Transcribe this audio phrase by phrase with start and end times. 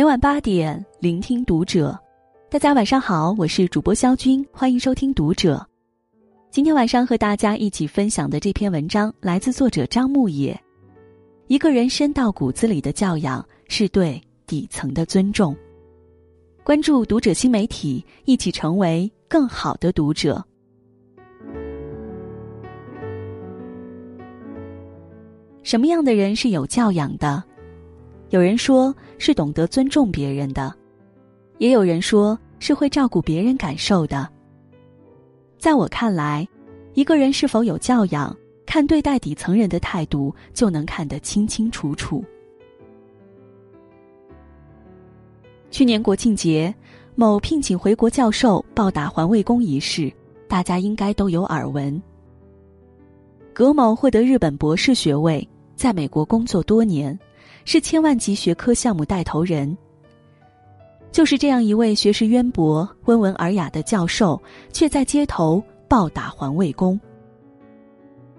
[0.00, 1.94] 每晚八点，聆听读者。
[2.48, 5.62] 大家晚上好，我是主播肖军，欢迎收听读者。
[6.50, 10.58] 今天晚上和大家一起分享的这篇文章来自作者张牧野。
[11.48, 15.54] 一个人深到骨子里的教养，是对底层的尊重。
[16.64, 20.42] 关注读者新媒体，一起成为更好的读者。
[25.62, 27.44] 什么样的人是有教养的？
[28.30, 30.72] 有人说是懂得尊重别人的，
[31.58, 34.28] 也有人说是会照顾别人感受的。
[35.58, 36.46] 在我看来，
[36.94, 42.24] 一个人是否有教养，看对待底层人的态度就能看得清清楚楚。
[45.72, 46.72] 去年国庆节，
[47.16, 50.12] 某聘请回国教授报答环卫工一事，
[50.46, 52.00] 大家应该都有耳闻。
[53.52, 57.18] 葛某获得日本博士学位，在美国工作多年，
[57.72, 59.78] 是千万级学科项目带头人。
[61.12, 66.98] 就是这样一位学识渊博、温文尔雅的教授，却在街头暴打环卫工。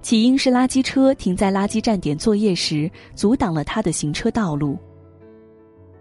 [0.00, 4.78] 起因是垃圾车停在垃圾站点作业时，阻挡了他的行车道路。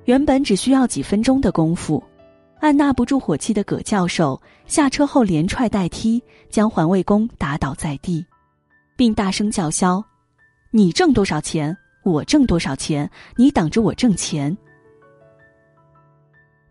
[0.04, 2.04] 原本只需要几分钟的功夫，
[2.60, 8.24] 按捺不住火气的葛教授下车后连踹带踢，将环卫工打倒在地，
[8.96, 10.06] 并大声叫嚣
[10.70, 11.76] ：“你挣多少钱？
[12.12, 13.10] 我挣多少钱？
[13.36, 14.56] 你挡着我挣钱！”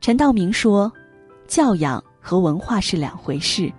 [0.00, 0.92] 陈道明说
[1.48, 3.72] ：“教养和文化是两回事。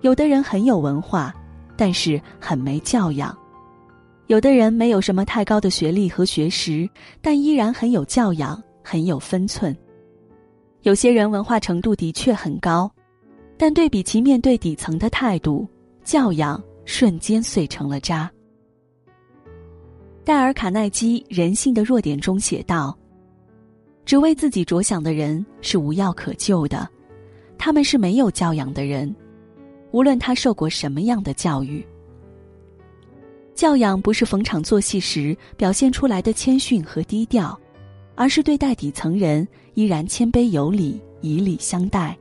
[0.00, 1.34] 有的人很有文化，
[1.76, 3.34] 但是很没教养；
[4.26, 6.88] 有的人没有什么太高的学历和学识，
[7.22, 9.74] 但依然很有教养，很有分寸。
[10.82, 12.90] 有些人文化程度的确很高，
[13.56, 15.66] 但对比其面对底层的态度，
[16.04, 18.30] 教养瞬间碎成了渣。”
[20.24, 22.96] 戴尔·卡耐基《人性的弱点》中写道。
[24.06, 26.88] 只为自己着想的人是无药可救的，
[27.58, 29.14] 他们是没有教养的人，
[29.92, 31.86] 无论他受过什么样的教育。
[33.54, 37.58] 教养不是逢场作戏时表现出来的谦逊和低调，
[38.14, 42.16] 而是对待底层人依然谦卑有礼，以礼相待，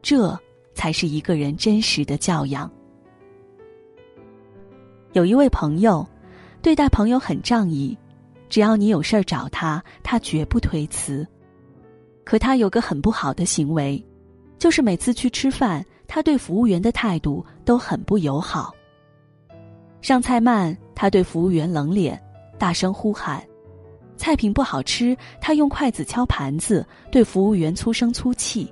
[0.00, 0.38] 这
[0.74, 2.70] 才是一个人真实的教养。
[5.12, 6.06] 有一位朋友，
[6.62, 7.96] 对待朋友很仗义。
[8.48, 11.26] 只要你有事儿找他，他绝不推辞。
[12.22, 14.02] 可他有个很不好的行为，
[14.58, 18.72] 就是每次去吃饭，他对服务员的态度都很不友好。
[20.02, 22.20] 上菜慢，他对服务员冷脸，
[22.58, 23.40] 大声呼喊；
[24.16, 28.66] 菜品不好吃，他用筷子敲盘子，对服务员粗声粗气；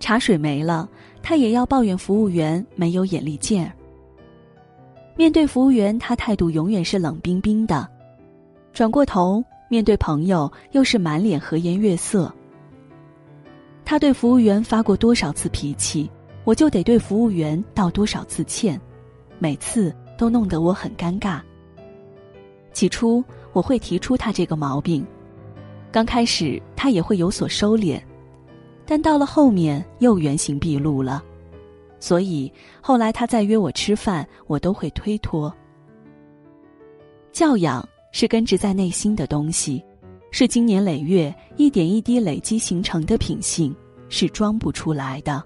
[0.00, 0.88] 茶水没了，
[1.22, 3.72] 他也要抱怨服务员没有眼力见儿。
[5.16, 7.88] 面对服务员，他态度永远是冷冰冰的。
[8.72, 12.32] 转过头面对朋友，又是满脸和颜悦色。
[13.84, 16.10] 他对服务员发过多少次脾气，
[16.42, 18.80] 我就得对服务员道多少次歉，
[19.38, 21.40] 每次都弄得我很尴尬。
[22.72, 25.06] 起初我会提出他这个毛病，
[25.92, 28.00] 刚开始他也会有所收敛，
[28.84, 31.22] 但到了后面又原形毕露了，
[32.04, 35.50] 所以后来他再约我吃饭，我都会推脱。
[37.32, 37.82] 教养。
[38.16, 39.84] 是根植在内心的东西，
[40.30, 43.74] 是经年累月一点一滴累积形成的品性，
[44.08, 45.42] 是装不出来的。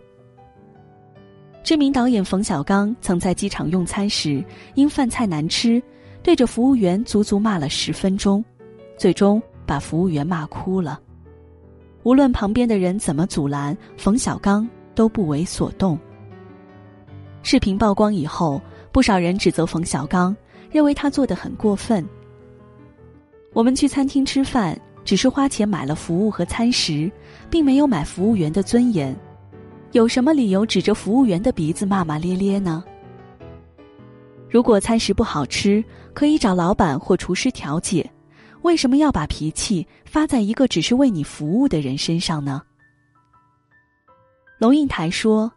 [1.64, 5.82] 知名导演冯小刚曾在机场用餐时，因饭菜难吃，
[6.22, 8.44] 对着服务员足足骂了十分钟，
[8.98, 11.00] 最终把服务员骂哭了。
[12.02, 15.98] 无论旁边的人怎么阻拦，冯小刚都不为所动。
[17.42, 18.60] 视频曝光以后，
[18.92, 20.36] 不少人指责冯小刚，
[20.70, 22.06] 认为他做的很过分。
[23.52, 27.10] 我们去餐厅吃饭，只是花钱买了服务和餐食，
[27.48, 29.16] 并没有买服务员的尊严。
[29.92, 32.84] 有什么理由指着服务员的鼻子骂骂咧咧呢？
[34.50, 38.10] 如果餐食不好吃，可以找老板或厨师调解，
[38.62, 42.62] 为什么要把脾气发在一个只是为你服务的人身上呢？
[44.58, 45.50] 龙应台说：“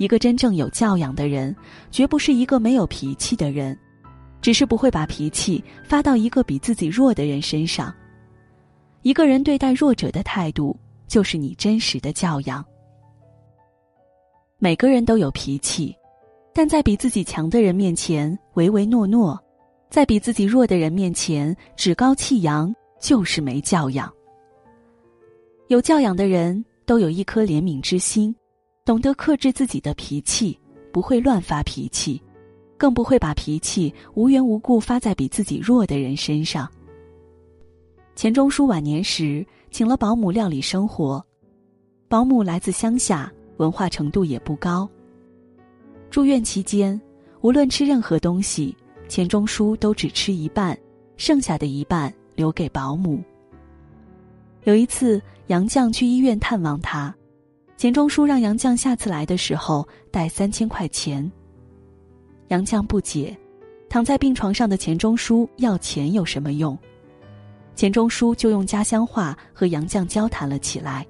[0.00, 1.54] 一个真正有教养的人，
[1.90, 3.78] 绝不是一个没有脾气的人。”
[4.40, 7.94] 只是不会把脾气发到一个比自己弱的人身上。
[9.02, 10.74] 一个人对待弱者的态度，
[11.06, 12.64] 就是你真实的教养。
[14.58, 15.94] 每个人都有脾气，
[16.54, 19.38] 但在比自己强的人面前唯唯诺诺，
[19.90, 24.10] 在比自己弱的人面前趾高气扬，就是没教养。
[25.68, 28.34] 有教养的人都有一颗怜悯之心，
[28.84, 30.58] 懂得克制自己的脾气，
[30.92, 32.20] 不会乱发脾气。
[32.76, 36.66] 更不会把脾气无缘无故发在比自己弱的人身上。
[38.16, 41.22] 钱钟书晚年时请了保姆料理生活。
[42.08, 44.88] 保姆来自乡下，文化程度也不高。
[46.10, 46.98] 住院期间，
[47.42, 48.74] 无论吃任何东西，
[49.08, 50.74] 钱钟书都只吃一半，
[51.18, 53.22] 剩下的一半留给保姆。
[54.64, 57.14] 有一次，杨绛去医院探望他，
[57.80, 61.32] 钱钟书让杨绛下次来的时候带三千块钱。
[62.48, 63.34] 杨绛不解，
[63.88, 66.78] 躺在病床上的钱钟书要钱有什么用？
[67.74, 71.06] 钱钟书就用家乡话和杨绛交谈了起来。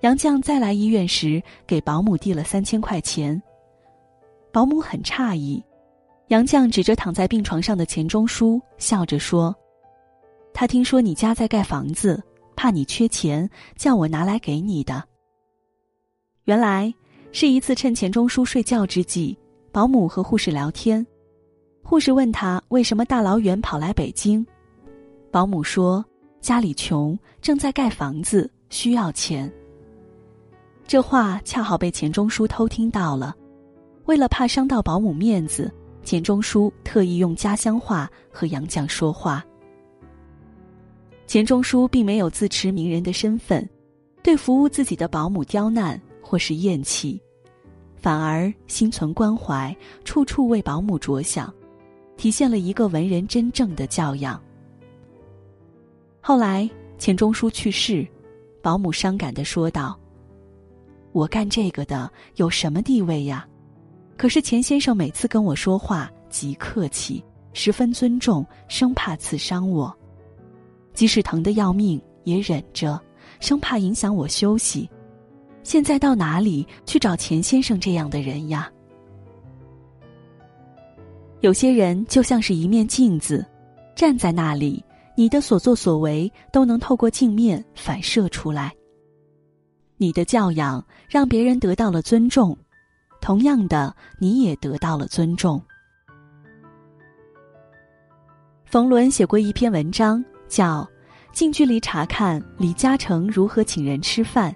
[0.00, 3.42] 杨绛再来医院时，给保姆递了三千块钱。
[4.50, 5.62] 保姆很诧异，
[6.28, 9.54] 杨绛指着躺在病床上的钱钟书，笑着说
[10.54, 12.18] ：“他听说你家在盖房子，
[12.60, 15.02] 怕你缺钱，叫我拿来给你的。”
[16.44, 16.92] 原来
[17.32, 19.34] 是一次趁钱钟书睡觉之际，
[19.72, 21.06] 保姆和护士聊天，
[21.82, 24.46] 护士问他为什么大老远跑来北京，
[25.30, 26.04] 保姆说
[26.42, 29.50] ：“家里穷，正在盖房子，需要钱。”
[30.86, 33.34] 这话恰好被钱钟书偷听到了，
[34.04, 35.72] 为了怕伤到保姆面子，
[36.04, 39.42] 钱钟书特意用家乡话和杨绛说话。
[41.30, 43.64] 钱钟书并没有自持名人的身份，
[44.20, 47.22] 对服务自己的保姆刁难或是厌弃，
[47.94, 49.72] 反而心存关怀，
[50.04, 51.54] 处处为保姆着想，
[52.16, 54.42] 体现了一个文人真正的教养。
[56.20, 56.68] 后来
[56.98, 58.04] 钱钟书去世，
[58.60, 59.96] 保姆伤感的说道。
[61.12, 63.46] 我干这个的有什么地位呀？
[64.16, 69.96] 可是钱先生每次跟我说话极客气，十分尊重，生怕刺伤我，
[71.00, 73.00] 即使疼得要命也忍着，
[73.40, 74.86] 生怕影响我休息。
[75.62, 78.70] 现在到哪里去找钱先生这样的人呀？
[81.40, 83.42] 有些人就像是一面镜子，
[83.96, 84.84] 站在那里，
[85.16, 88.70] 你的所作所为都能透过镜面反射出来。
[89.96, 92.54] 你的教养让别人得到了尊重，
[93.22, 95.58] 同样的，你也得到了尊重。
[98.66, 100.82] 冯仑写过一篇文章，叫
[101.32, 104.52] 《近距离查看李嘉诚如何请人吃饭》，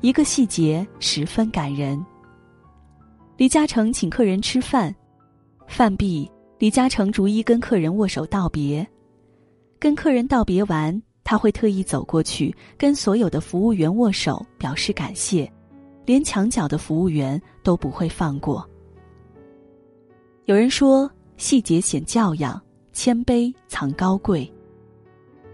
[0.00, 2.04] 一个细节十分感人。
[3.36, 4.92] 李嘉诚请客人吃饭，
[5.68, 6.28] 饭毕，
[6.58, 8.84] 李嘉诚逐一跟客人握手道别，
[9.78, 11.00] 跟客人道别完。
[11.22, 15.48] 他会特意走过去跟所有的服务员握手，表示感谢，
[16.04, 18.68] 连墙角的服务员都不会放过。
[20.46, 22.60] 有人说，细节显教养，
[22.92, 24.52] 谦卑藏高贵。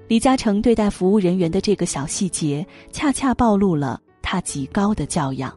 [0.08, 5.53] 李嘉诚对待服务人员的这个小细节，恰恰暴露了他极高的教养。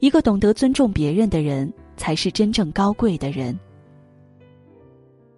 [0.00, 3.56] 一个懂得尊重别人的人，才是真正高贵的人。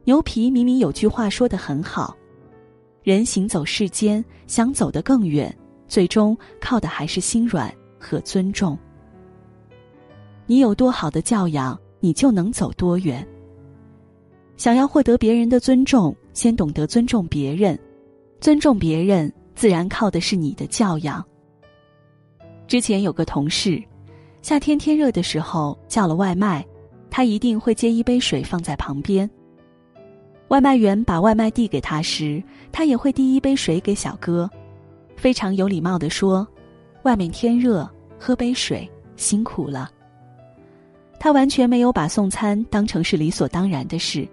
[0.05, 2.17] 牛皮明明有句话说的很好。
[3.02, 5.55] 人行走世间，想走得更远，
[5.87, 8.79] 最终靠的还是心软和尊重。
[10.46, 13.26] 你有多好的教养，你就能走多远。
[14.56, 17.78] 想要获得别人的尊重，先懂得尊重别人，
[18.40, 21.25] 尊重别人，自然靠的是你的教养。
[22.66, 23.82] 之前有个同事，
[24.42, 26.62] 夏天天热的时候叫了外卖，
[27.08, 29.29] 他一定会接一杯水放在旁边。
[30.48, 34.50] 外卖员把外卖递给他时，他也会递一杯水给小哥，
[35.17, 36.46] 非常有礼貌的说
[37.05, 37.88] ：“外面天热，
[38.19, 39.91] 喝杯水，辛苦了。”
[41.19, 44.29] 他完全没有把送餐当成是理所当然的事，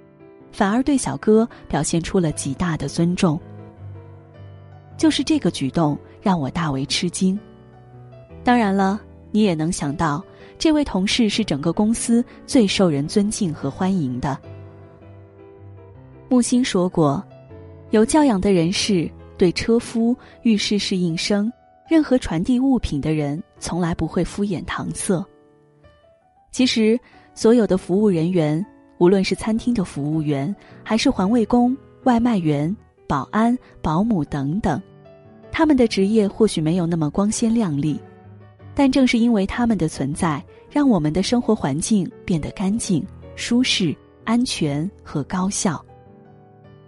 [0.51, 3.39] 反而对小哥表现出了极大的尊重。
[4.97, 7.39] 就是这个举动让我大为吃惊。
[8.43, 8.99] 当然了，
[9.31, 10.23] 你也能想到，
[10.59, 14.37] 这位同事是整个公司最受人尊敬和欢迎的。
[16.29, 17.23] 木心说过
[17.91, 21.51] ：“有教养的人士对车夫、遇事是应声、
[21.89, 25.23] 任何传递物品的人，从来不会敷衍搪塞。
[26.51, 26.99] 其实，
[27.33, 28.63] 所有的服务人员，
[29.01, 32.73] 无论是餐厅的服务员，还是环卫工、外卖员、
[33.07, 34.79] 保安、保姆等等，
[35.51, 37.99] 他们的职业或许没有那么光鲜亮丽，
[38.75, 40.39] 但正是因为他们的存在，
[40.69, 43.03] 让我们的生活环境变得干净、
[43.35, 45.83] 舒适、安全和高效。”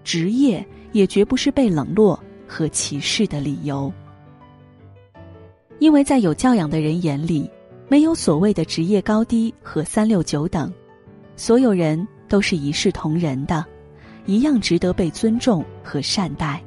[0.05, 3.91] 职业也绝不是被冷落和歧视的理由，
[5.79, 7.49] 因为在有教养的人眼里，
[7.87, 10.71] 没有所谓的职业高低和三六九等，
[11.35, 13.65] 所有人都是一视同仁的，
[14.25, 16.63] 一样值得被尊重和善待。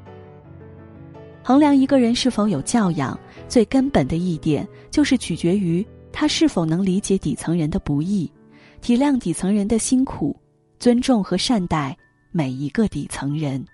[1.43, 3.19] 衡量一个人是否有教养，
[3.49, 8.31] 最根本的一点就是取决于他是否能理解底层人的不易，
[8.81, 10.35] 体谅底层人的辛苦，
[10.79, 11.97] 尊重和善待。
[12.33, 13.65] 每一个底层人。